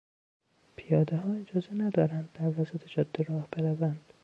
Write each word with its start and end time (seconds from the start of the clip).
پیادهها 0.75 1.33
اجازه 1.33 1.73
ندارند 1.73 2.29
در 2.33 2.61
وسط 2.61 2.85
جاده 2.85 3.23
راه 3.23 3.47
بروند. 3.51 4.01